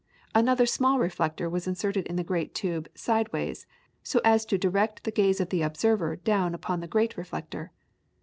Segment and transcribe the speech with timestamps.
[0.33, 3.67] Another small reflector was inserted in the great tube sideways,
[4.01, 7.71] so as to direct the gaze of the observer down upon the great reflector.